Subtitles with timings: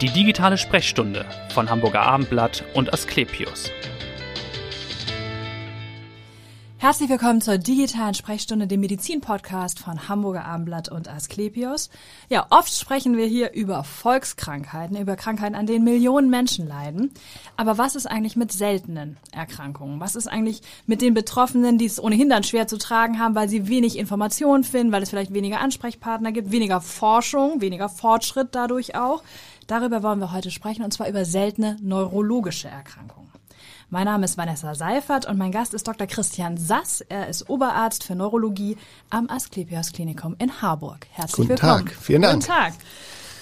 [0.00, 3.70] Die digitale Sprechstunde von Hamburger Abendblatt und Asklepios.
[6.78, 11.88] Herzlich willkommen zur digitalen Sprechstunde, dem Medizin-Podcast von Hamburger Abendblatt und Asklepios.
[12.28, 17.10] Ja, oft sprechen wir hier über Volkskrankheiten, über Krankheiten, an denen Millionen Menschen leiden.
[17.56, 19.98] Aber was ist eigentlich mit seltenen Erkrankungen?
[20.00, 23.48] Was ist eigentlich mit den Betroffenen, die es ohnehin dann schwer zu tragen haben, weil
[23.48, 28.94] sie wenig Informationen finden, weil es vielleicht weniger Ansprechpartner gibt, weniger Forschung, weniger Fortschritt dadurch
[28.94, 29.22] auch?
[29.66, 33.24] Darüber wollen wir heute sprechen, und zwar über seltene neurologische Erkrankungen.
[33.90, 36.06] Mein Name ist Vanessa Seifert und mein Gast ist Dr.
[36.06, 37.00] Christian Sass.
[37.02, 38.76] Er ist Oberarzt für Neurologie
[39.10, 41.06] am Asklepios Klinikum in Harburg.
[41.10, 41.86] Herzlich Guten willkommen.
[41.86, 42.40] Tag, vielen Dank.
[42.40, 42.72] Guten Tag.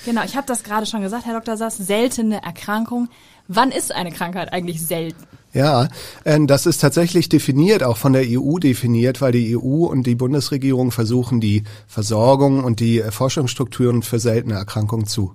[0.04, 1.56] Genau, ich habe das gerade schon gesagt, Herr Dr.
[1.56, 3.08] Sass, seltene Erkrankung.
[3.48, 5.27] Wann ist eine Krankheit eigentlich selten?
[5.52, 5.88] Ja,
[6.24, 10.14] äh, das ist tatsächlich definiert, auch von der EU definiert, weil die EU und die
[10.14, 15.34] Bundesregierung versuchen, die Versorgung und die äh, Forschungsstrukturen für seltene Erkrankungen zu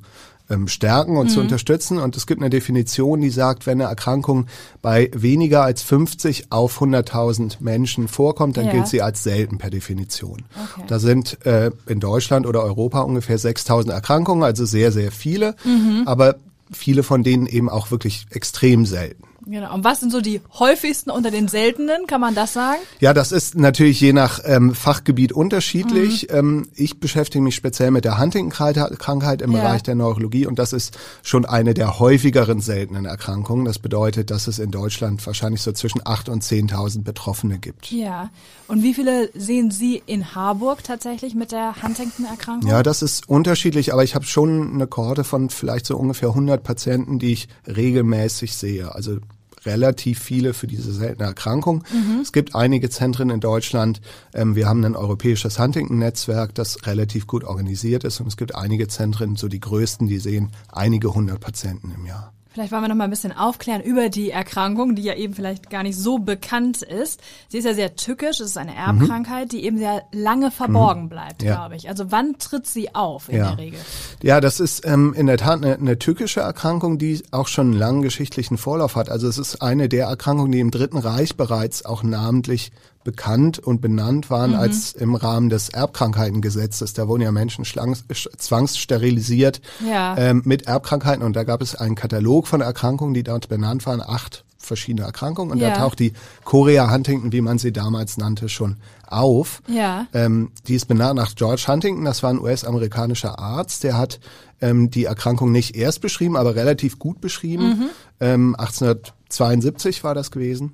[0.50, 1.32] ähm, stärken und mhm.
[1.32, 1.98] zu unterstützen.
[1.98, 4.48] Und es gibt eine Definition, die sagt, wenn eine Erkrankung
[4.82, 8.72] bei weniger als 50 auf 100.000 Menschen vorkommt, dann ja.
[8.72, 10.44] gilt sie als selten per Definition.
[10.54, 10.86] Okay.
[10.88, 15.56] Da sind äh, in Deutschland oder Europa ungefähr 6.000 Erkrankungen, also sehr, sehr viele.
[15.64, 16.04] Mhm.
[16.06, 16.36] Aber
[16.72, 19.24] viele von denen eben auch wirklich extrem selten.
[19.50, 19.74] Genau.
[19.74, 22.06] Und was sind so die häufigsten unter den seltenen?
[22.06, 22.80] Kann man das sagen?
[23.00, 26.28] Ja, das ist natürlich je nach ähm, Fachgebiet unterschiedlich.
[26.30, 26.38] Mhm.
[26.38, 29.62] Ähm, ich beschäftige mich speziell mit der Huntington-Krankheit im ja.
[29.62, 33.66] Bereich der Neurologie und das ist schon eine der häufigeren seltenen Erkrankungen.
[33.66, 37.92] Das bedeutet, dass es in Deutschland wahrscheinlich so zwischen 8.000 und 10.000 Betroffene gibt.
[37.92, 38.30] Ja.
[38.68, 42.70] Und wie viele sehen Sie in Harburg tatsächlich mit der Huntington-Erkrankung?
[42.70, 46.64] Ja, das ist unterschiedlich, aber ich habe schon eine Kohorte von vielleicht so ungefähr 100
[46.64, 48.94] Patienten, die ich regelmäßig sehe.
[48.94, 49.20] Also
[49.68, 51.84] relativ viele für diese seltene Erkrankung.
[51.92, 52.22] Mhm.
[52.22, 54.02] Es gibt einige Zentren in Deutschland.
[54.34, 58.20] Ähm, wir haben ein europäisches Huntington-Netzwerk, das relativ gut organisiert ist.
[58.20, 62.34] Und es gibt einige Zentren, so die größten, die sehen einige hundert Patienten im Jahr.
[62.52, 65.70] Vielleicht wollen wir noch mal ein bisschen aufklären über die Erkrankung, die ja eben vielleicht
[65.70, 67.22] gar nicht so bekannt ist.
[67.50, 69.50] Sie ist ja sehr tückisch, es ist eine Erbkrankheit, mhm.
[69.50, 71.10] die eben sehr lange verborgen mhm.
[71.10, 71.56] bleibt, ja.
[71.56, 71.90] glaube ich.
[71.90, 73.50] Also wann tritt sie auf in ja.
[73.50, 73.80] der Regel?
[74.24, 77.80] Ja, das ist ähm, in der Tat eine, eine tückische Erkrankung, die auch schon einen
[77.80, 79.10] langen geschichtlichen Vorlauf hat.
[79.10, 82.72] Also es ist eine der Erkrankungen, die im Dritten Reich bereits auch namentlich
[83.08, 84.58] bekannt und benannt waren mhm.
[84.58, 86.92] als im Rahmen des Erbkrankheitengesetzes.
[86.92, 90.18] Da wurden ja Menschen zwangssterilisiert ja.
[90.18, 94.02] ähm, mit Erbkrankheiten und da gab es einen Katalog von Erkrankungen, die dort benannt waren,
[94.02, 95.70] acht verschiedene Erkrankungen und ja.
[95.70, 96.12] da taucht die
[96.44, 98.76] Chorea Huntington, wie man sie damals nannte, schon
[99.08, 99.62] auf.
[99.68, 100.08] Ja.
[100.12, 104.20] Ähm, die ist benannt nach George Huntington, das war ein US-amerikanischer Arzt, der hat
[104.60, 107.68] ähm, die Erkrankung nicht erst beschrieben, aber relativ gut beschrieben.
[107.68, 107.90] Mhm.
[108.20, 110.74] Ähm, 1872 war das gewesen.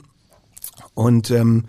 [0.95, 1.65] Und ähm,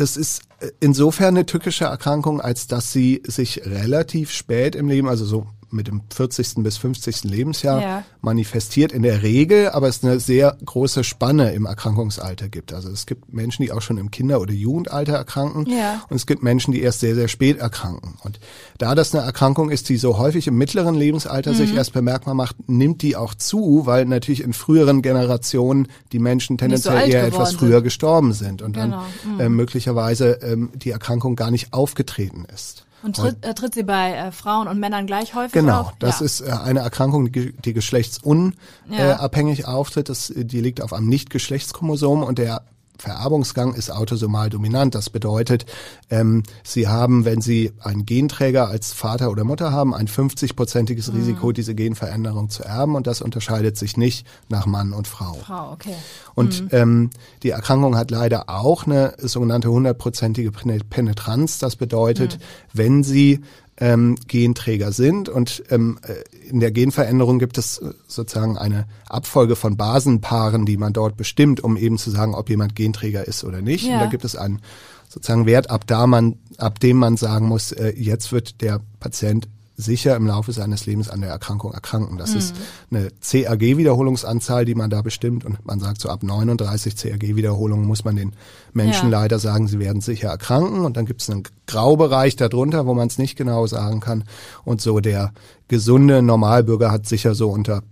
[0.00, 0.42] das ist
[0.80, 5.88] insofern eine tückische Erkrankung, als dass sie sich relativ spät im Leben, also so mit
[5.88, 6.56] dem 40.
[6.56, 7.24] bis 50.
[7.24, 8.04] Lebensjahr ja.
[8.20, 12.72] manifestiert in der Regel, aber es eine sehr große Spanne im Erkrankungsalter gibt.
[12.72, 16.02] Also es gibt Menschen, die auch schon im Kinder- oder Jugendalter erkranken ja.
[16.08, 18.14] und es gibt Menschen, die erst sehr, sehr spät erkranken.
[18.22, 18.38] Und
[18.78, 21.56] da das eine Erkrankung ist, die so häufig im mittleren Lebensalter mhm.
[21.56, 26.58] sich erst bemerkbar macht, nimmt die auch zu, weil natürlich in früheren Generationen die Menschen
[26.58, 27.84] tendenziell so eher etwas früher sind.
[27.84, 29.02] gestorben sind und genau.
[29.24, 29.40] dann mhm.
[29.40, 32.85] äh, möglicherweise ähm, die Erkrankung gar nicht aufgetreten ist.
[33.06, 35.86] Und tritt, äh, tritt sie bei äh, Frauen und Männern gleich häufig genau, auf?
[35.90, 36.26] Genau, das ja.
[36.26, 39.66] ist äh, eine Erkrankung, die, die geschlechtsunabhängig ja.
[39.66, 40.08] auftritt.
[40.08, 42.62] Das, die liegt auf einem Nicht-Geschlechtschromosom und der
[42.98, 44.94] Vererbungsgang ist autosomal dominant.
[44.94, 45.66] Das bedeutet,
[46.10, 51.18] ähm, Sie haben, wenn Sie einen Genträger als Vater oder Mutter haben, ein 50-prozentiges mhm.
[51.18, 52.94] Risiko, diese Genveränderung zu erben.
[52.94, 55.34] Und das unterscheidet sich nicht nach Mann und Frau.
[55.34, 55.94] Frau, okay.
[56.34, 56.68] Und mhm.
[56.72, 57.10] ähm,
[57.42, 61.58] die Erkrankung hat leider auch eine sogenannte hundertprozentige Penetranz.
[61.58, 62.42] Das bedeutet, mhm.
[62.72, 63.40] wenn Sie
[63.78, 65.28] ähm, Genträger sind.
[65.28, 70.76] Und ähm, äh, in der Genveränderung gibt es äh, sozusagen eine Abfolge von Basenpaaren, die
[70.76, 73.84] man dort bestimmt, um eben zu sagen, ob jemand Genträger ist oder nicht.
[73.84, 73.94] Ja.
[73.94, 74.60] Und da gibt es einen
[75.08, 79.48] sozusagen Wert, ab da man, ab dem man sagen muss, äh, jetzt wird der Patient
[79.76, 82.16] sicher im Laufe seines Lebens an der Erkrankung erkranken.
[82.16, 82.38] Das mhm.
[82.38, 82.54] ist
[82.90, 85.44] eine CAG-Wiederholungsanzahl, die man da bestimmt.
[85.44, 88.32] Und man sagt, so ab 39 CAG-Wiederholungen muss man den
[88.72, 89.20] Menschen ja.
[89.20, 90.84] leider sagen, sie werden sicher erkranken.
[90.84, 94.24] Und dann gibt es einen Graubereich darunter, wo man es nicht genau sagen kann.
[94.64, 95.32] Und so der
[95.68, 97.82] gesunde Normalbürger hat sicher so unter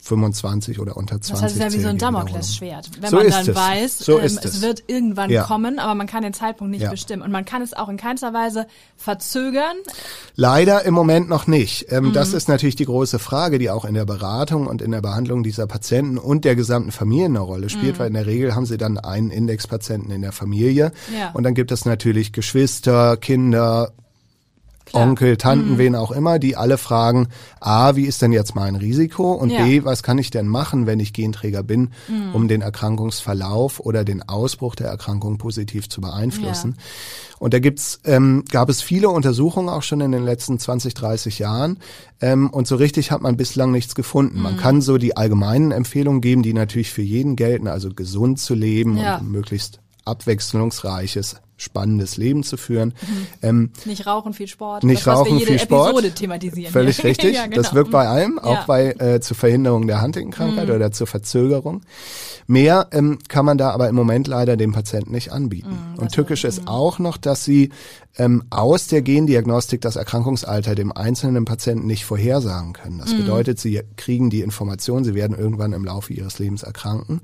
[0.00, 1.32] 25 oder unter 20.
[1.32, 2.90] Das heißt, es ist ja wie so ein Damoklesschwert.
[3.00, 3.54] Wenn so man dann es.
[3.54, 4.44] weiß, so ähm, es.
[4.44, 4.62] es.
[4.62, 5.42] wird irgendwann ja.
[5.42, 6.90] kommen, aber man kann den Zeitpunkt nicht ja.
[6.90, 7.22] bestimmen.
[7.22, 8.66] Und man kann es auch in keinster Weise
[8.96, 9.76] verzögern.
[10.36, 11.90] Leider im Moment noch nicht.
[11.90, 12.12] Ähm, mhm.
[12.12, 15.42] Das ist natürlich die große Frage, die auch in der Beratung und in der Behandlung
[15.42, 17.98] dieser Patienten und der gesamten Familie eine Rolle spielt, mhm.
[17.98, 20.92] weil in der Regel haben sie dann einen Indexpatienten in der Familie.
[21.12, 21.30] Ja.
[21.32, 23.92] Und dann gibt es natürlich Geschwister, Kinder,
[24.90, 25.06] Klar.
[25.08, 27.28] Onkel, Tanten, wen auch immer, die alle fragen,
[27.60, 29.32] A, wie ist denn jetzt mein Risiko?
[29.32, 29.64] Und Ja.
[29.64, 31.90] B, was kann ich denn machen, wenn ich Genträger bin,
[32.32, 36.76] um den Erkrankungsverlauf oder den Ausbruch der Erkrankung positiv zu beeinflussen?
[37.38, 41.38] Und da gibt's, ähm, gab es viele Untersuchungen auch schon in den letzten 20, 30
[41.38, 41.78] Jahren.
[42.20, 44.40] Ähm, und so richtig hat man bislang nichts gefunden.
[44.42, 48.54] Man kann so die allgemeinen Empfehlungen geben, die natürlich für jeden gelten, also gesund zu
[48.54, 49.18] leben Ja.
[49.18, 52.94] und möglichst abwechslungsreiches, spannendes Leben zu führen.
[53.42, 54.84] Ähm, Nicht rauchen, viel Sport.
[54.84, 55.90] nicht das, rauchen, viel Sport.
[55.90, 56.72] Episode thematisieren.
[56.72, 57.34] Völlig richtig.
[57.34, 57.56] ja, genau.
[57.56, 58.60] Das wirkt bei allem, auch Ja.
[58.62, 58.66] Mhm.
[58.66, 61.82] bei äh, zur Verhinderung der Huntington-Krankheit oder zur Verzögerung.
[62.46, 65.76] Mehr ähm, kann man da aber im Moment leider dem Patienten nicht anbieten.
[65.94, 67.70] Mhm, Und tückisch ist auch noch, dass sie
[68.16, 72.96] ähm, aus der Gendiagnostik das Erkrankungsalter dem einzelnen Patienten nicht vorhersagen können.
[72.96, 73.00] Mhm.
[73.00, 77.20] Das bedeutet, sie kriegen die Information, sie werden irgendwann im Laufe ihres Lebens erkranken.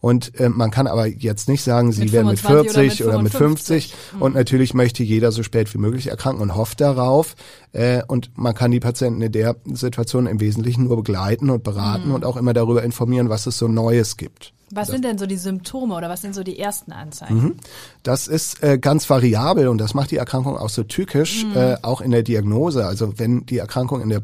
[0.00, 3.00] Und äh, man kann aber jetzt nicht sagen, sie Mit werden mit 25 oder 40
[3.00, 3.71] mit oder mit 55.
[3.80, 4.20] 50.
[4.20, 7.34] Und natürlich möchte jeder so spät wie möglich erkranken und hofft darauf.
[7.72, 12.08] Äh, und man kann die Patienten in der Situation im Wesentlichen nur begleiten und beraten
[12.08, 12.14] Mhm.
[12.14, 14.52] und auch immer darüber informieren, was es so Neues gibt.
[14.74, 17.56] Was sind denn so die Symptome oder was sind so die ersten Anzeichen?
[18.02, 21.56] Das ist äh, ganz variabel und das macht die Erkrankung auch so tückisch, Mhm.
[21.56, 22.86] äh, auch in der Diagnose.
[22.86, 24.22] Also wenn die Erkrankung in der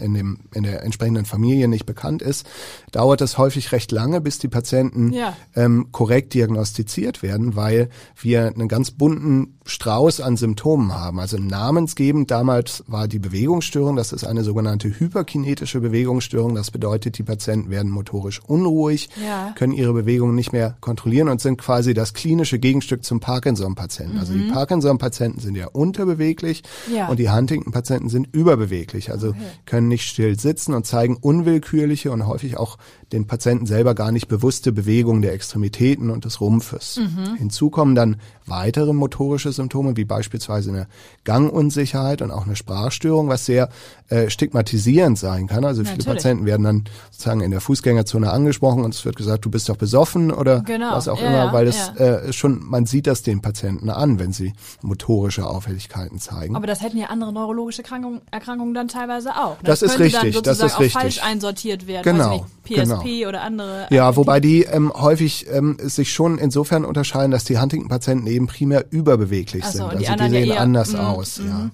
[0.00, 2.46] in, dem, in der entsprechenden Familie nicht bekannt ist,
[2.92, 5.36] dauert es häufig recht lange, bis die Patienten Ja.
[5.54, 7.88] ähm, korrekt diagnostiziert werden, weil
[8.20, 11.20] wir einen ganz bunten Strauß an Symptomen haben.
[11.20, 16.54] Also namensgebend damals war die Bewegungsstörung, das ist eine sogenannte hyperkinetische Bewegungsstörung.
[16.54, 19.52] Das bedeutet, die Patienten werden motorisch unruhig, Ja.
[19.56, 24.18] können ihre Bewegungen nicht mehr kontrollieren und sind quasi das klinische Gegenstück zum Parkinson-Patienten.
[24.18, 26.94] Also die Parkinson-Patienten sind ja unterbeweglich Mhm.
[26.94, 27.08] Ja.
[27.08, 29.10] und die Huntington-Patienten sind überbeweglich.
[29.10, 29.34] Also
[29.66, 32.78] können nicht still sitzen und zeigen unwillkürliche und häufig auch
[33.12, 36.98] den Patienten selber gar nicht bewusste Bewegungen der Extremitäten und des Rumpfes.
[36.98, 37.36] Mhm.
[37.36, 40.86] Hinzu kommen dann weitere motorische Symptome, wie beispielsweise eine
[41.24, 43.70] Gangunsicherheit und auch eine Sprachstörung, was sehr
[44.08, 45.64] äh, stigmatisierend sein kann.
[45.64, 46.16] Also viele Natürlich.
[46.16, 49.76] Patienten werden dann sozusagen in der Fußgängerzone angesprochen und es wird gesagt, du bist doch
[49.76, 52.04] besoffen oder Genau, was auch ja, immer, weil es ja.
[52.04, 54.52] äh, schon, man sieht das den Patienten an, wenn sie
[54.82, 56.56] motorische Auffälligkeiten zeigen.
[56.56, 59.56] Aber das hätten ja andere neurologische Erkrankungen, Erkrankungen dann teilweise auch.
[59.62, 59.77] ne?
[59.80, 60.92] Das ist richtig, das ist auch richtig.
[61.00, 62.02] falsch einsortiert werden.
[62.02, 63.86] Genau, nicht, PSP oder andere.
[63.90, 68.84] Ja, wobei die ähm, häufig ähm, sich schon insofern unterscheiden, dass die Huntington-Patienten eben primär
[68.90, 69.82] überbeweglich so, sind.
[69.82, 71.70] Also die sehen eher- anders mm, aus, ja.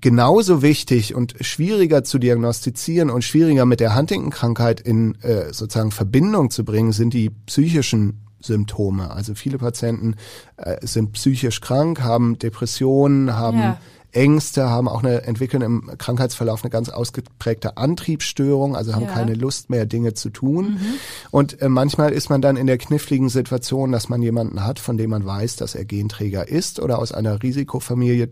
[0.00, 6.50] Genauso wichtig und schwieriger zu diagnostizieren und schwieriger mit der Huntington-Krankheit in äh, sozusagen Verbindung
[6.50, 9.10] zu bringen, sind die psychischen Symptome.
[9.10, 10.16] Also viele Patienten
[10.58, 13.78] äh, sind psychisch krank, haben Depressionen, haben Ja.
[14.14, 19.12] Ängste, haben auch eine, entwickeln im Krankheitsverlauf eine ganz ausgeprägte Antriebsstörung, also haben Ja.
[19.12, 20.78] keine Lust mehr, Dinge zu tun.
[21.30, 24.96] Und äh, manchmal ist man dann in der kniffligen Situation, dass man jemanden hat, von
[24.96, 28.30] dem man weiß, dass er Genträger ist oder aus einer Risikofamilie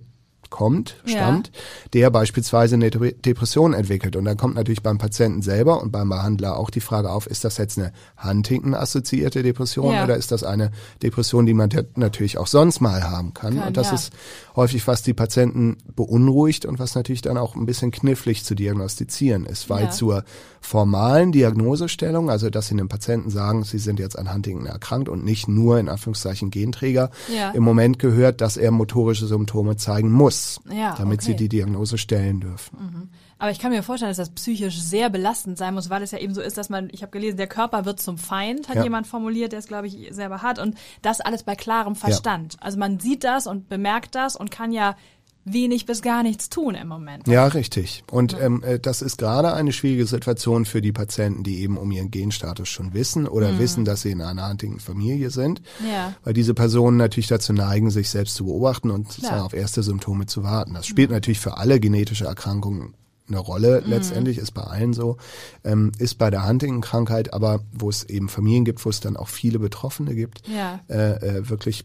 [0.53, 1.15] kommt, Ja.
[1.15, 1.51] stammt,
[1.95, 4.15] der beispielsweise eine De- Depression entwickelt.
[4.15, 7.45] Und dann kommt natürlich beim Patienten selber und beim Behandler auch die Frage auf, ist
[7.45, 10.05] das jetzt eine Huntington-assoziierte Depression Ja.
[10.05, 10.71] oder ist das eine
[11.03, 13.57] Depression, die man natürlich auch sonst mal haben kann?
[13.57, 13.95] Kann, und das ja.
[13.95, 14.13] ist
[14.55, 19.47] häufig, was die Patienten beunruhigt und was natürlich dann auch ein bisschen knifflig zu diagnostizieren
[19.47, 19.91] ist, weil Ja.
[19.91, 20.25] zur
[20.61, 25.25] formalen Diagnosestellung, also dass sie einem Patienten sagen, sie sind jetzt an Huntington erkrankt und
[25.25, 27.51] nicht nur in Anführungszeichen Genträger, Ja.
[27.51, 31.39] im Moment gehört, dass er motorische Symptome zeigen muss, Ja, damit sie okay.
[31.39, 33.11] die Diagnose stellen dürfen.
[33.39, 36.19] Aber ich kann mir vorstellen, dass das psychisch sehr belastend sein muss, weil es ja
[36.19, 38.85] eben so ist, dass man, ich habe gelesen, der Körper wird zum Feind, hat Ja.
[38.85, 40.59] jemand formuliert, der es, glaube ich, selber hat.
[40.59, 42.57] Und das alles bei klarem Verstand.
[42.61, 44.97] Also man sieht das und bemerkt das und kann ja
[45.45, 47.27] wenig bis gar nichts tun im Moment.
[47.27, 48.05] Ja, richtig.
[48.11, 51.91] Und ähm, äh, das ist gerade eine schwierige Situation für die Patienten, die eben um
[51.91, 55.61] ihren Genstatus schon wissen oder wissen, dass sie in einer Huntington-Familie sind.
[55.81, 55.87] Mhm.
[55.89, 56.15] Ja.
[56.23, 59.45] Weil diese Personen natürlich dazu neigen, sich selbst zu beobachten und Klar.
[59.45, 60.75] auf erste Symptome zu warten.
[60.75, 62.95] Das spielt natürlich für alle genetische Erkrankungen
[63.29, 63.83] eine Rolle.
[63.85, 63.91] Mhm.
[63.91, 65.17] Letztendlich ist bei allen so,
[65.65, 69.29] ähm, ist bei der Huntington-Krankheit, aber wo es eben Familien gibt, wo es dann auch
[69.29, 70.81] viele Betroffene gibt, Ja.
[70.89, 71.85] äh, äh, wirklich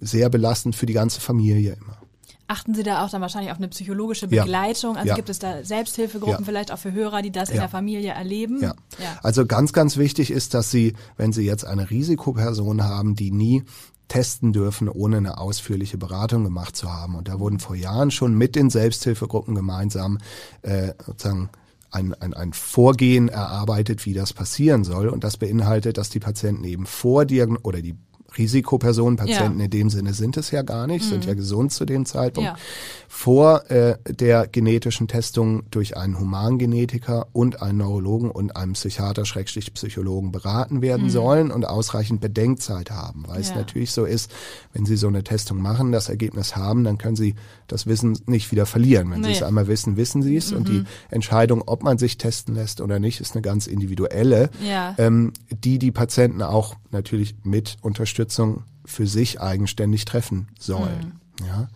[0.00, 1.96] sehr belastend für die ganze Familie immer.
[2.48, 4.42] Achten Sie da auch dann wahrscheinlich auf eine psychologische Ja.
[4.44, 4.96] Begleitung?
[4.96, 5.14] Also Ja.
[5.16, 6.44] gibt es da Selbsthilfegruppen Ja.
[6.44, 7.62] vielleicht auch für Hörer, die das in Ja.
[7.62, 8.60] der Familie erleben?
[8.62, 8.74] Ja.
[8.98, 9.18] ja.
[9.22, 13.64] Also ganz, ganz wichtig ist, dass Sie, wenn Sie jetzt eine Risikoperson haben, die nie
[14.08, 17.16] testen dürfen, ohne eine ausführliche Beratung gemacht zu haben.
[17.16, 20.18] Und da wurden vor Jahren schon mit den Selbsthilfegruppen gemeinsam
[20.62, 21.48] äh, sozusagen
[21.90, 25.08] ein, ein, ein Vorgehen erarbeitet, wie das passieren soll.
[25.08, 27.96] Und das beinhaltet, dass die Patienten eben vor Diagn oder die
[28.36, 29.64] Risikopersonen, Patienten ja.
[29.64, 31.10] in dem Sinne sind es ja gar nicht, mhm.
[31.10, 32.56] sind ja gesund zu dem Zeitpunkt, ja.
[33.08, 39.72] vor äh, der genetischen Testung durch einen Humangenetiker und einen Neurologen und einen Psychiater, Schrägstrich
[39.74, 41.10] Psychologen beraten werden mhm.
[41.10, 43.40] sollen und ausreichend Bedenkzeit haben, weil ja.
[43.40, 44.30] es natürlich so ist,
[44.72, 47.34] wenn Sie so eine Testung machen, das Ergebnis haben, dann können Sie
[47.68, 49.10] das Wissen nicht wieder verlieren.
[49.10, 49.28] Wenn nee.
[49.28, 50.56] Sie es einmal wissen, wissen Sie es mhm.
[50.58, 50.86] und die mhm.
[51.10, 54.50] Entscheidung, ob man sich testen lässt oder nicht, ist eine ganz individuelle,
[54.98, 57.76] ähm, die die Patienten auch natürlich mit
[58.16, 61.20] Unterstützung für sich eigenständig treffen sollen.
[61.40, 61.46] Mhm.
[61.46, 61.68] Ja.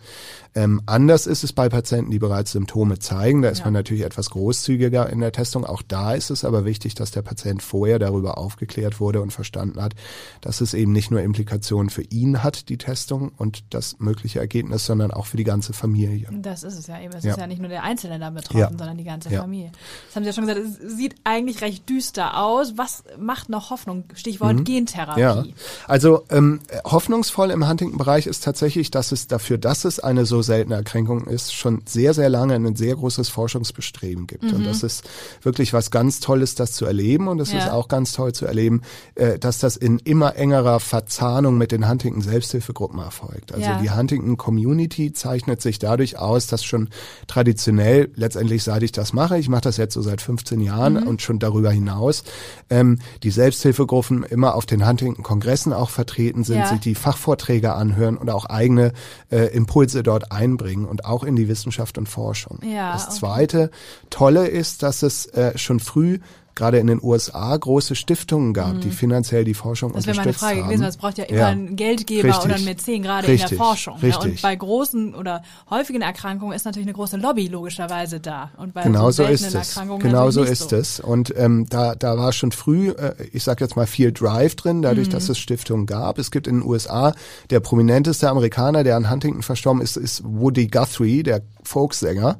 [0.53, 3.41] Ähm, anders ist es bei Patienten, die bereits Symptome zeigen.
[3.41, 3.65] Da ist ja.
[3.65, 5.65] man natürlich etwas großzügiger in der Testung.
[5.65, 9.81] Auch da ist es aber wichtig, dass der Patient vorher darüber aufgeklärt wurde und verstanden
[9.81, 9.93] hat,
[10.41, 14.85] dass es eben nicht nur Implikationen für ihn hat, die Testung und das mögliche Ergebnis,
[14.85, 16.27] sondern auch für die ganze Familie.
[16.31, 17.13] Das ist es ja eben.
[17.13, 17.31] Es ja.
[17.31, 18.69] ist ja nicht nur der Einzelne da betroffen, ja.
[18.69, 19.71] sondern die ganze Familie.
[20.07, 22.77] Das haben Sie ja schon gesagt, es sieht eigentlich recht düster aus.
[22.77, 24.03] Was macht noch Hoffnung?
[24.15, 24.63] Stichwort mhm.
[24.65, 25.21] Gentherapie.
[25.21, 25.45] Ja.
[25.87, 30.75] Also ähm, hoffnungsvoll im Huntington-Bereich ist tatsächlich, dass es dafür, dass es eine so seltene
[30.75, 34.43] Erkrankung ist, schon sehr, sehr lange ein sehr großes Forschungsbestreben gibt.
[34.43, 34.53] Mhm.
[34.55, 35.03] Und das ist
[35.41, 37.27] wirklich was ganz Tolles, das zu erleben.
[37.27, 37.59] Und es ja.
[37.59, 38.81] ist auch ganz toll zu erleben,
[39.15, 43.53] äh, dass das in immer engerer Verzahnung mit den Huntington Selbsthilfegruppen erfolgt.
[43.53, 43.79] Also ja.
[43.81, 46.89] die Huntington Community zeichnet sich dadurch aus, dass schon
[47.27, 51.07] traditionell, letztendlich seit ich das mache, ich mache das jetzt so seit 15 Jahren mhm.
[51.07, 52.23] und schon darüber hinaus,
[52.69, 56.67] ähm, die Selbsthilfegruppen immer auf den Huntington Kongressen auch vertreten sind, ja.
[56.67, 58.93] sich die Fachvorträge anhören und auch eigene
[59.31, 62.59] äh, Impulse dort einbringen und auch in die Wissenschaft und Forschung.
[62.63, 63.71] Ja, das zweite
[64.09, 66.19] Tolle ist, dass es äh, schon früh
[66.55, 68.81] gerade in den USA große Stiftungen gab, mhm.
[68.81, 70.33] die finanziell die Forschung das unterstützt haben.
[70.33, 71.47] Das wäre meine Frage gewesen, es braucht ja immer ja.
[71.47, 72.45] einen Geldgeber richtig.
[72.45, 73.51] oder einen Mäzen, gerade richtig.
[73.51, 73.93] in der Forschung.
[73.95, 74.23] Richtig.
[74.23, 78.51] Ja, und bei großen oder häufigen Erkrankungen ist natürlich eine große Lobby logischerweise da.
[78.57, 79.79] Und bei genau so, so ist es.
[79.99, 80.99] Genau so ist es.
[80.99, 84.81] Und ähm, da, da war schon früh, äh, ich sage jetzt mal viel Drive drin,
[84.81, 85.11] dadurch, mhm.
[85.11, 86.19] dass es Stiftungen gab.
[86.19, 87.13] Es gibt in den USA
[87.49, 92.39] der prominenteste Amerikaner, der an Huntington verstorben ist, ist Woody Guthrie, der Folksänger.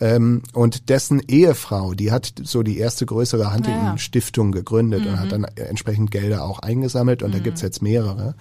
[0.00, 5.08] Ähm, und dessen Ehefrau, die hat so die erste größere Huntington-Stiftung gegründet mhm.
[5.08, 5.30] und hat mhm.
[5.30, 7.34] dann entsprechend Gelder auch eingesammelt und mhm.
[7.34, 8.34] da gibt's jetzt mehrere,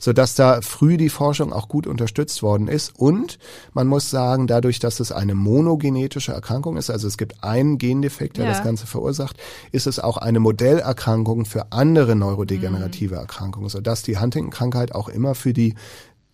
[0.00, 2.98] sodass da früh die Forschung auch gut unterstützt worden ist.
[2.98, 3.38] Und
[3.72, 8.36] man muss sagen, dadurch, dass es eine monogenetische Erkrankung ist, also es gibt einen Gendefekt,
[8.38, 8.50] der ja.
[8.50, 9.36] das Ganze verursacht,
[9.70, 13.20] ist es auch eine Modellerkrankung für andere neurodegenerative mhm.
[13.20, 15.76] Erkrankungen, sodass die Huntington-Krankheit auch immer für die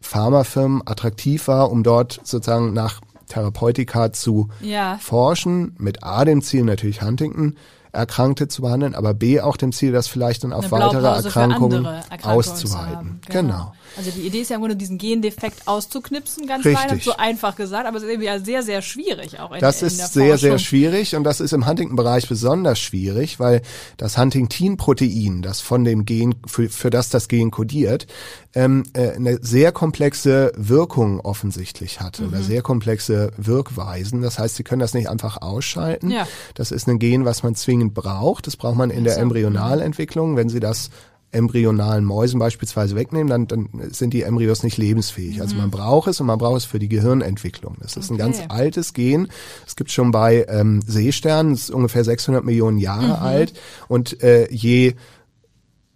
[0.01, 3.01] Pharmafirmen attraktiv war, um dort sozusagen nach
[3.33, 4.99] Therapeutika zu ja.
[5.01, 7.57] forschen, mit A dem Ziel natürlich Huntington,
[7.93, 12.23] Erkrankte zu behandeln, aber B auch dem Ziel, das vielleicht dann auf weitere Erkrankungen, Erkrankungen
[12.23, 13.21] auszuweiten.
[13.29, 13.41] Genau.
[13.43, 13.73] genau.
[13.97, 16.91] Also die Idee ist ja im Grunde, diesen Gendefekt auszuknipsen, ganz Richtig.
[16.91, 19.83] weit, so einfach gesagt, aber es ist irgendwie ja sehr, sehr schwierig auch in, Das
[19.83, 23.61] in ist sehr, sehr schwierig und das ist im Huntington-Bereich besonders schwierig, weil
[23.99, 28.07] das Huntingtin-Protein, das von dem Gen, für, für das das Gen kodiert,
[28.55, 32.29] ähm, äh, eine sehr komplexe Wirkung offensichtlich hatte mhm.
[32.29, 34.23] oder sehr komplexe Wirkweisen.
[34.23, 36.11] Das heißt, Sie können das nicht einfach ausschalten.
[36.11, 36.27] Ja.
[36.55, 38.47] Das ist ein Gen, was man zwingend braucht.
[38.47, 40.37] Das braucht man in der Embryonalentwicklung.
[40.37, 40.91] Wenn Sie das
[41.33, 45.41] embryonalen Mäusen beispielsweise wegnehmen, dann, dann sind die Embryos nicht lebensfähig.
[45.41, 45.71] Also man mhm.
[45.71, 47.77] braucht es und man braucht es für die Gehirnentwicklung.
[47.81, 48.15] Das ist okay.
[48.15, 49.29] ein ganz altes Gen.
[49.67, 53.27] Es gibt schon bei ähm, Seesternen, ist ungefähr 600 Millionen Jahre mhm.
[53.27, 53.55] alt
[53.89, 54.95] und äh, je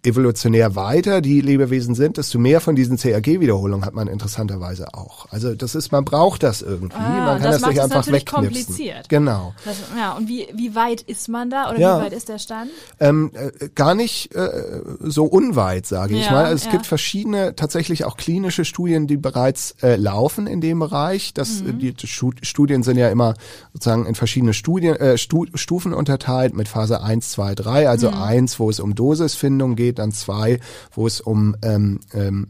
[0.07, 5.27] evolutionär weiter die Lebewesen sind, desto mehr von diesen CRG-Wiederholungen hat man interessanterweise auch.
[5.31, 6.97] Also das ist, man braucht das irgendwie.
[6.97, 8.35] Ah, man kann das, das nicht einfach wegknipsen.
[8.35, 9.09] kompliziert.
[9.09, 9.55] Genau.
[9.65, 11.99] Das, ja, und wie, wie weit ist man da oder ja.
[11.99, 12.71] wie weit ist der Stand?
[13.01, 16.45] Ähm, äh, gar nicht äh, so unweit, sage ja, ich mal.
[16.45, 16.71] Also es ja.
[16.71, 21.35] gibt verschiedene, tatsächlich auch klinische Studien, die bereits äh, laufen in dem Bereich.
[21.35, 21.79] Das, mhm.
[21.79, 23.35] die Studien sind ja immer
[23.73, 27.89] sozusagen in verschiedene Studien, äh, Stu Stufen unterteilt mit Phase 1, 2, 3.
[27.89, 28.23] Also mhm.
[28.23, 30.61] eins, wo es um Dosisfindung geht, dann zwei,
[30.93, 32.49] wo es um ähm, ähm,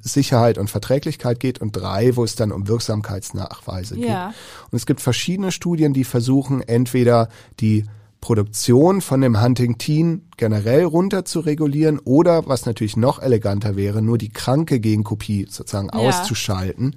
[0.00, 4.28] Sicherheit und Verträglichkeit geht und drei, wo es dann um Wirksamkeitsnachweise ja.
[4.28, 4.36] geht.
[4.70, 7.28] Und es gibt verschiedene Studien, die versuchen, entweder
[7.60, 7.84] die
[8.20, 14.18] Produktion von dem Huntingtin generell runter zu regulieren oder, was natürlich noch eleganter wäre, nur
[14.18, 16.00] die kranke Genkopie sozusagen ja.
[16.00, 16.96] auszuschalten,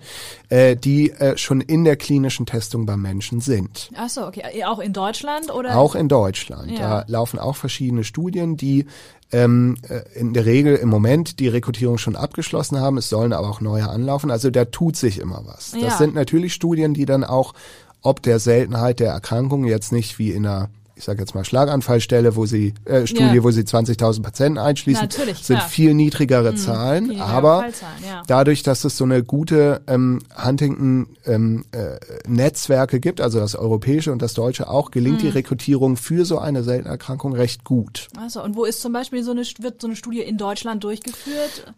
[0.50, 3.92] äh, die äh, schon in der klinischen Testung beim Menschen sind.
[3.96, 4.64] Ach so, okay.
[4.66, 5.78] Auch in Deutschland oder?
[5.78, 6.72] Auch in Deutschland.
[6.72, 6.80] Ja.
[6.80, 8.86] Da laufen auch verschiedene Studien, die
[9.32, 12.98] ähm, äh, in der Regel im Moment die Rekrutierung schon abgeschlossen haben.
[12.98, 14.32] Es sollen aber auch neue anlaufen.
[14.32, 15.72] Also da tut sich immer was.
[15.72, 15.98] Das ja.
[15.98, 17.54] sind natürlich Studien, die dann auch
[18.02, 22.36] ob der Seltenheit der Erkrankung jetzt nicht wie in einer ich sage jetzt mal Schlaganfallstelle,
[22.36, 23.44] wo sie äh, Studie, ja.
[23.44, 25.70] wo sie 20.000 Patienten einschließen, Natürlich, sind klar.
[25.70, 27.70] viel niedrigere mhm, Zahlen, viel aber
[28.06, 28.22] ja.
[28.28, 34.12] dadurch, dass es so eine gute ähm, Huntington ähm, äh, Netzwerke gibt, also das europäische
[34.12, 35.28] und das deutsche auch, gelingt mhm.
[35.28, 38.10] die Rekrutierung für so eine seltene Erkrankung recht gut.
[38.18, 41.74] Also und wo ist zum Beispiel so eine wird so eine Studie in Deutschland durchgeführt?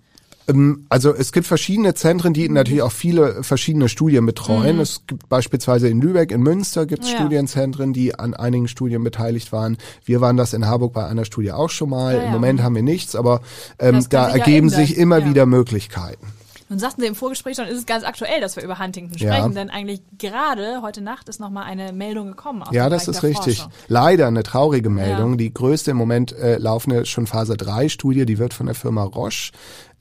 [0.52, 4.76] Ähm, also es gibt verschiedene Zentren, die natürlich auch viele verschiedene Studien betreuen.
[4.76, 4.82] Mhm.
[4.82, 7.18] Es gibt beispielsweise in Lübeck, in Münster gibt es ja.
[7.18, 9.78] Studienzentren, die an einigen Studien beteiligt waren.
[10.06, 12.16] Wir waren das in Harburg bei einer Studie auch schon mal.
[12.16, 13.42] Ja, Im Moment haben wir nichts, aber
[13.80, 16.28] ähm, da ergeben sich immer wieder Möglichkeiten.
[16.72, 19.30] Nun sagten Sie im Vorgespräch schon, ist es ganz aktuell, dass wir über Huntington sprechen,
[19.30, 19.50] ja.
[19.50, 22.64] denn eigentlich gerade heute Nacht ist nochmal eine Meldung gekommen.
[22.72, 23.58] ja, das ist richtig.
[23.58, 23.74] Forschung.
[23.90, 25.32] Leider eine traurige Meldung.
[25.32, 25.36] Ja.
[25.36, 29.04] Die größte im Moment äh, laufende schon Phase 3 Studie, die wird von der Firma
[29.04, 29.52] Roche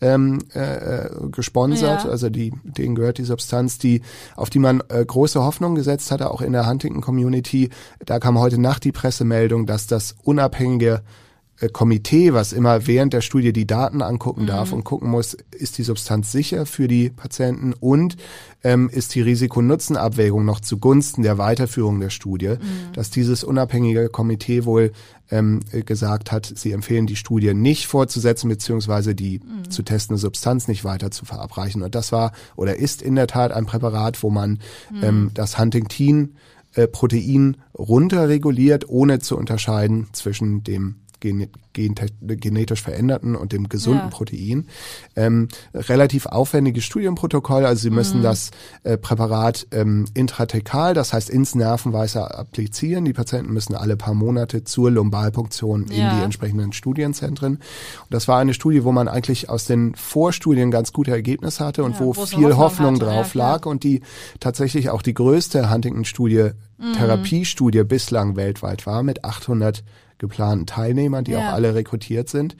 [0.00, 2.04] ähm, äh, äh, gesponsert.
[2.04, 2.10] Ja.
[2.10, 4.02] Also die, denen gehört die Substanz, die,
[4.36, 7.70] auf die man äh, große Hoffnung gesetzt hatte, auch in der Huntington Community.
[8.06, 11.02] Da kam heute Nacht die Pressemeldung, dass das unabhängige
[11.68, 14.78] Komitee, was immer während der Studie die Daten angucken darf mhm.
[14.78, 18.16] und gucken muss, ist die Substanz sicher für die Patienten und
[18.64, 22.92] ähm, ist die Risiko-Nutzen-Abwägung noch zugunsten der Weiterführung der Studie, mhm.
[22.94, 24.92] dass dieses unabhängige Komitee wohl
[25.30, 29.70] ähm, gesagt hat, sie empfehlen die Studie nicht fortzusetzen, beziehungsweise die mhm.
[29.70, 31.82] zu testende Substanz nicht weiter zu verabreichen.
[31.82, 35.02] Und das war oder ist in der Tat ein Präparat, wo man mhm.
[35.02, 36.36] ähm, das Huntingtin
[36.74, 44.08] äh, Protein runterreguliert, ohne zu unterscheiden zwischen dem genetisch veränderten und dem gesunden ja.
[44.08, 44.66] Protein.
[45.16, 48.24] Ähm, relativ aufwendiges Studienprotokoll, also Sie müssen mhm.
[48.24, 48.50] das
[48.82, 53.04] äh, Präparat ähm, intratekal, das heißt ins Nervenweißer applizieren.
[53.04, 56.10] Die Patienten müssen alle paar Monate zur Lumbalpunktion ja.
[56.10, 57.56] in die entsprechenden Studienzentren.
[57.56, 57.60] Und
[58.10, 61.92] das war eine Studie, wo man eigentlich aus den Vorstudien ganz gute Ergebnisse hatte und
[61.92, 64.00] ja, wo viel Hoffnung, Hoffnung drauf lag und die
[64.40, 66.92] tatsächlich auch die größte Huntington-Studie, mhm.
[66.94, 69.84] Therapiestudie bislang weltweit war mit 800
[70.20, 71.48] geplanten Teilnehmern, die ja.
[71.48, 72.56] auch alle rekrutiert sind.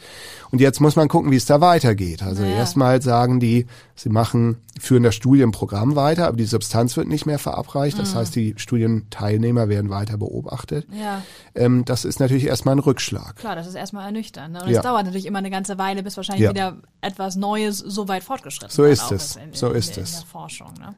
[0.51, 2.23] Und jetzt muss man gucken, wie es da weitergeht.
[2.25, 2.51] Also ja.
[2.51, 7.39] erstmal sagen die, sie machen, führen das Studienprogramm weiter, aber die Substanz wird nicht mehr
[7.39, 7.99] verabreicht.
[7.99, 8.19] Das mhm.
[8.19, 10.87] heißt, die Studienteilnehmer werden weiter beobachtet.
[10.93, 11.23] Ja.
[11.55, 13.37] Ähm, das ist natürlich erstmal ein Rückschlag.
[13.37, 14.55] Klar, das ist erstmal ernüchternd.
[14.55, 14.63] Ne?
[14.63, 14.83] Und es ja.
[14.83, 18.85] dauert natürlich immer eine ganze Weile, bis wahrscheinlich wieder etwas Neues so weit fortgeschritten so
[18.85, 19.37] ist es.
[19.37, 20.13] In, so ist in, es.
[20.13, 20.73] In der Forschung.
[20.79, 20.95] Ne?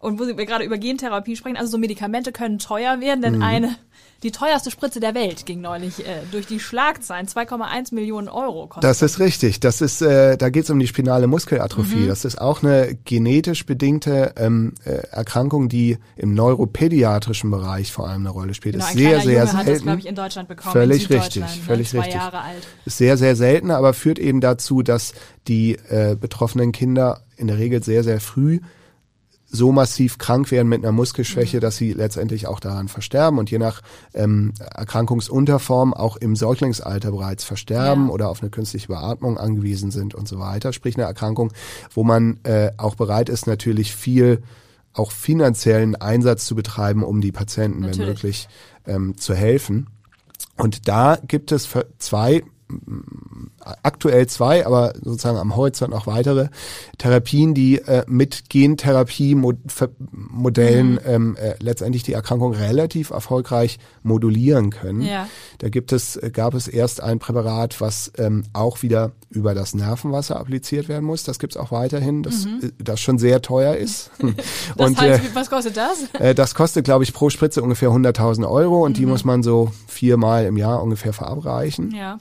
[0.00, 3.42] Und wo wir gerade über Gentherapie sprechen, also so Medikamente können teuer werden, denn mhm.
[3.42, 3.76] eine
[4.22, 7.26] die teuerste Spritze der Welt ging neulich äh, durch die Schlagzeilen.
[7.26, 8.84] 2,1 Millionen Euro kostet.
[8.84, 9.60] Das ist richtig.
[9.60, 12.00] Das ist, äh, da geht es um die spinale Muskelatrophie.
[12.00, 12.08] Mhm.
[12.08, 18.22] Das ist auch eine genetisch bedingte ähm, äh, Erkrankung, die im neuropädiatrischen Bereich vor allem
[18.22, 18.74] eine Rolle spielt.
[18.74, 19.88] Genau, ist sehr, sehr Junge selten.
[19.88, 20.72] Hat das, ich, in Deutschland bekommen.
[20.72, 21.48] Völlig richtig, ne?
[21.66, 22.14] völlig zwei richtig.
[22.14, 22.68] Jahre alt.
[22.84, 25.14] Ist sehr, sehr selten, aber führt eben dazu, dass
[25.48, 28.60] die äh, betroffenen Kinder in der Regel sehr, sehr früh
[29.50, 31.60] so massiv krank werden mit einer Muskelschwäche, mhm.
[31.60, 33.82] dass sie letztendlich auch daran versterben und je nach
[34.14, 38.12] ähm, Erkrankungsunterform auch im Säuglingsalter bereits versterben ja.
[38.12, 40.72] oder auf eine künstliche Beatmung angewiesen sind und so weiter.
[40.72, 41.52] Sprich eine Erkrankung,
[41.92, 44.42] wo man äh, auch bereit ist, natürlich viel
[44.92, 47.98] auch finanziellen Einsatz zu betreiben, um die Patienten, natürlich.
[47.98, 48.48] wenn möglich,
[48.86, 49.88] ähm, zu helfen.
[50.56, 52.42] Und da gibt es zwei
[53.82, 56.48] aktuell zwei, aber sozusagen am Horizont noch weitere
[56.98, 61.00] Therapien, die äh, mit Gentherapie-Modellen mhm.
[61.04, 65.02] ähm, äh, letztendlich die Erkrankung relativ erfolgreich modulieren können.
[65.02, 65.28] Ja.
[65.58, 69.74] Da gibt es, äh, gab es erst ein Präparat, was ähm, auch wieder über das
[69.74, 71.22] Nervenwasser appliziert werden muss.
[71.22, 72.60] Das gibt's auch weiterhin, das, mhm.
[72.62, 74.10] Äh, das schon sehr teuer ist.
[74.18, 76.04] das und, heißt, äh, was kostet das?
[76.14, 78.94] Äh, das kostet, glaube ich, pro Spritze ungefähr 100.000 Euro und mhm.
[78.94, 81.94] die muss man so viermal im Jahr ungefähr verabreichen.
[81.94, 82.18] Ja.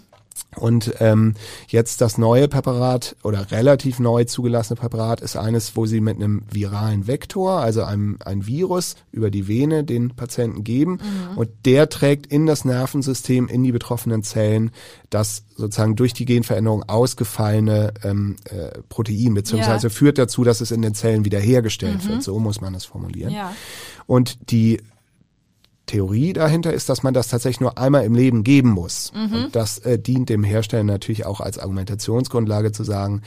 [0.55, 1.35] Und ähm,
[1.67, 6.41] jetzt das neue Präparat oder relativ neu zugelassene Präparat ist eines, wo sie mit einem
[6.49, 11.37] viralen Vektor, also einem ein Virus über die Vene den Patienten geben mhm.
[11.37, 14.71] und der trägt in das Nervensystem, in die betroffenen Zellen
[15.09, 19.93] das sozusagen durch die Genveränderung ausgefallene ähm, äh, Protein, beziehungsweise ja.
[19.93, 22.09] führt dazu, dass es in den Zellen wiederhergestellt mhm.
[22.09, 22.23] wird.
[22.23, 23.33] So muss man es formulieren.
[23.33, 23.53] Ja.
[24.07, 24.81] Und die
[25.89, 29.11] Theorie dahinter ist, dass man das tatsächlich nur einmal im Leben geben muss.
[29.13, 29.45] Mhm.
[29.45, 33.23] Und das äh, dient dem Hersteller natürlich auch als Argumentationsgrundlage zu sagen,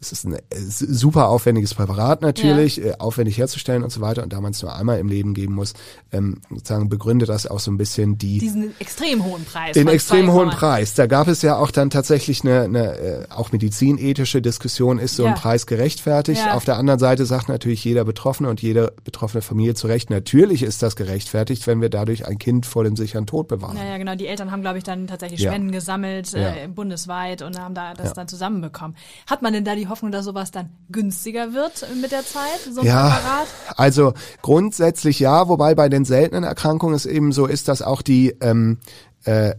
[0.00, 2.86] es ist ein äh, super aufwendiges Präparat natürlich, ja.
[2.86, 4.22] Äh, aufwendig herzustellen und so weiter.
[4.22, 5.72] Und da man es nur einmal im Leben geben muss,
[6.12, 9.72] ähm, sozusagen begründet das auch so ein bisschen die diesen extrem hohen Preis.
[9.72, 10.94] Den extrem hohen Preis.
[10.94, 15.24] Da gab es ja auch dann tatsächlich eine, eine äh, auch medizinethische Diskussion, ist so
[15.24, 15.30] ja.
[15.30, 16.42] ein Preis gerechtfertigt.
[16.44, 16.54] Ja.
[16.54, 20.62] Auf der anderen Seite sagt natürlich jeder Betroffene und jede betroffene Familie zu Recht, natürlich
[20.62, 23.76] ist das gerechtfertigt, wenn wir dadurch ein Kind vor dem sicheren Tod bewahren.
[23.76, 24.14] Ja, ja genau.
[24.14, 28.12] Die Eltern haben, glaube ich, dann tatsächlich Spenden gesammelt äh, bundesweit und haben da das
[28.12, 28.96] dann zusammenbekommen.
[29.26, 32.60] Hat man denn da die die Hoffnung, dass sowas dann günstiger wird mit der Zeit,
[32.72, 33.46] so ein ja, Präparat?
[33.76, 38.36] Also grundsätzlich ja, wobei bei den seltenen Erkrankungen es eben so ist, dass auch die
[38.40, 38.78] ähm,
[39.24, 39.54] äh,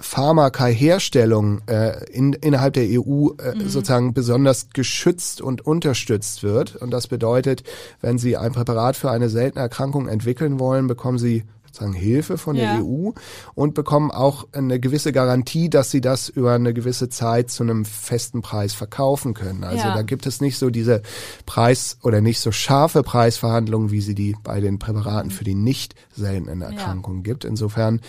[0.00, 3.68] Pharmaka-Herstellung äh, in, innerhalb der EU äh, mhm.
[3.68, 6.76] sozusagen besonders geschützt und unterstützt wird.
[6.76, 7.64] Und das bedeutet,
[8.00, 11.44] wenn Sie ein Präparat für eine seltene Erkrankung entwickeln wollen, bekommen Sie
[11.78, 12.74] sagen Hilfe von Ja.
[12.76, 13.10] der EU
[13.54, 17.84] und bekommen auch eine gewisse Garantie, dass sie das über eine gewisse Zeit zu einem
[17.84, 19.64] festen Preis verkaufen können.
[19.64, 19.94] Also Ja.
[19.94, 21.02] da gibt es nicht so diese
[21.46, 25.94] Preis- oder nicht so scharfe Preisverhandlungen, wie sie die bei den Präparaten für die nicht
[26.14, 27.44] seltenen Erkrankungen gibt.
[27.44, 28.00] Insofern,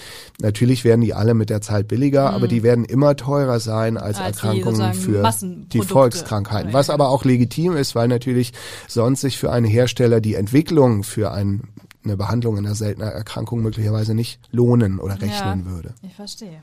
[0.42, 4.18] natürlich werden die alle mit der Zeit billiger, aber die werden immer teurer sein als,
[4.20, 4.24] Mhm.
[4.26, 5.82] Als die Erkrankungen sozusagen für die.
[5.82, 6.70] Volkskrankheiten.
[6.70, 6.94] Ja, Was ja.
[6.94, 8.54] aber auch legitim ist, weil natürlich
[8.88, 11.62] sonst sich für einen Hersteller die Entwicklung für ein,
[12.04, 15.94] eine Behandlung einer seltenen Erkrankung möglicherweise nicht lohnen oder rechnen ja, würde.
[16.02, 16.62] Ich verstehe.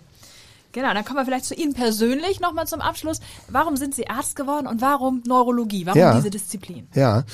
[0.72, 3.20] Genau, dann kommen wir vielleicht zu Ihnen persönlich nochmal zum Abschluss.
[3.48, 5.86] Warum sind Sie Arzt geworden und warum Neurologie?
[5.86, 6.14] Warum Ja.
[6.14, 6.86] diese Disziplin?
[6.94, 7.24] Ja,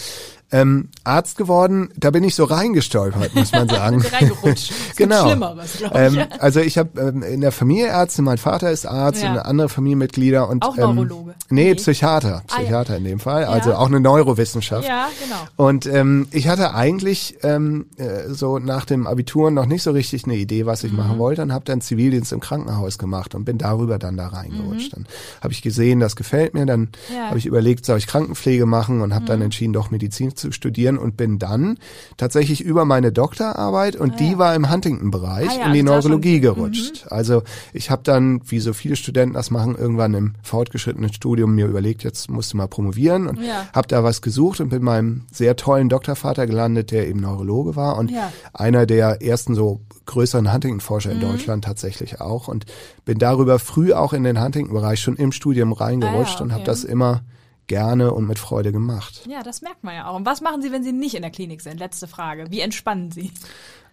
[0.53, 4.01] ähm, Arzt geworden, da bin ich so reingestolpert, muss man sagen.
[4.03, 4.73] Reingerutscht?
[4.97, 5.27] Genau.
[5.27, 6.17] Schlimmeres, glaube ich.
[6.19, 9.33] Ähm, also ich habe ähm, in der Familie Ärzte, mein Vater ist Arzt Ja.
[9.33, 11.35] und andere Familienmitglieder und Auch ähm, Neurologe?
[11.51, 11.75] Nee, Nee.
[11.77, 12.62] Psychiater, Ah, ja.
[12.62, 13.79] Psychiater in dem Fall, also Ja.
[13.79, 14.87] auch eine Neurowissenschaft.
[14.87, 15.69] ja, genau.
[15.69, 20.25] Und ähm, ich hatte eigentlich ähm, äh, so nach dem Abitur noch nicht so richtig
[20.25, 20.99] eine Idee, was ich Mhm.
[20.99, 24.93] machen wollte und habe dann Zivildienst im Krankenhaus gemacht und bin darüber dann da reingerutscht.
[24.95, 25.07] Dann
[25.41, 26.88] habe ich gesehen, das gefällt mir, dann Mhm.
[27.15, 27.21] Ja.
[27.23, 27.29] Mhm.
[27.29, 30.99] habe ich überlegt, soll ich Krankenpflege machen und habe dann entschieden, doch Medizin zu studieren
[30.99, 31.79] und bin dann
[32.17, 36.41] tatsächlich über meine Doktorarbeit und die war im Huntington-Bereich Ah ja, in die also Neurologie
[36.41, 37.07] gerutscht.
[37.11, 41.67] Also ich habe dann, wie so viele Studenten das machen, irgendwann im fortgeschrittenen Studium mir
[41.67, 43.69] überlegt, jetzt musst du mal promovieren und Ja.
[43.73, 47.99] habe da was gesucht und bin meinem sehr tollen Doktorvater gelandet, der eben Neurologe war
[47.99, 48.33] und Ja.
[48.53, 51.23] einer der ersten so größeren Huntington-Forscher in Mhm.
[51.23, 52.65] Deutschland tatsächlich auch und
[53.05, 56.63] bin darüber früh auch in den Huntington-Bereich schon im Studium reingerutscht Ah ja, und habe
[56.63, 56.71] okay.
[56.71, 57.21] das immer
[57.66, 59.22] gerne und mit Freude gemacht.
[59.29, 60.16] Ja, das merkt man ja auch.
[60.16, 61.79] Und was machen Sie, wenn Sie nicht in der Klinik sind?
[61.79, 62.46] Letzte Frage.
[62.51, 63.31] Wie entspannen Sie?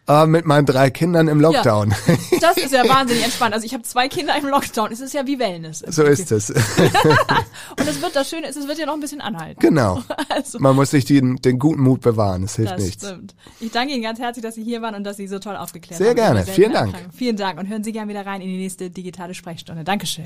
[0.07, 1.93] Äh, mit meinen drei Kindern im Lockdown.
[2.41, 3.53] Das ist ja wahnsinnig entspannt.
[3.53, 4.91] Also ich habe zwei Kinder im Lockdown.
[4.91, 5.83] Es ist ja wie Wellness.
[5.87, 6.49] so ist es.
[7.77, 9.59] Und es wird das Schöne ist, es wird ja noch ein bisschen anhalten.
[9.59, 10.01] genau.
[10.29, 13.05] Also, Man muss sich den, den guten Mut bewahren, es hilft das nichts.
[13.05, 13.35] stimmt.
[13.59, 15.97] Ich danke Ihnen ganz herzlich, dass Sie hier waren und dass Sie so toll aufgeklärt
[15.99, 16.17] Sehr haben.
[16.17, 16.45] über gerne.
[16.45, 16.95] Vielen Dank.
[17.13, 19.83] Vielen Dank und hören Sie gerne wieder rein in die nächste digitale Sprechstunde.
[19.83, 20.25] Dankeschön.